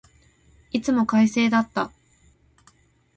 [0.71, 1.91] いつも快晴だった。